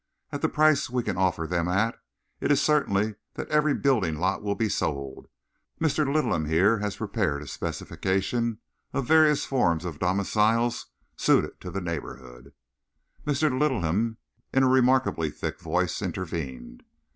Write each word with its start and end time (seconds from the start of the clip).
At 0.31 0.41
the 0.41 0.49
price 0.49 0.89
we 0.89 1.03
can 1.03 1.15
offer 1.15 1.45
them 1.45 1.67
at, 1.67 1.95
it 2.39 2.51
is 2.51 2.59
certain 2.59 3.17
that 3.35 3.47
every 3.49 3.75
building 3.75 4.15
lot 4.15 4.41
will 4.41 4.55
be 4.55 4.67
sold. 4.67 5.27
Mr. 5.79 6.11
Littleham 6.11 6.47
here 6.47 6.79
has 6.79 6.95
prepared 6.95 7.43
a 7.43 7.47
specification 7.47 8.57
of 8.93 9.05
various 9.05 9.45
forms 9.45 9.85
of 9.85 9.99
domiciles 9.99 10.87
suited 11.17 11.61
to 11.61 11.69
the 11.69 11.81
neighbourhood." 11.81 12.53
Mr. 13.27 13.55
Littleham, 13.55 14.17
in 14.51 14.63
a 14.63 14.67
remarkably 14.67 15.29
thick 15.29 15.59
voice, 15.59 16.01
intervened. 16.01 16.81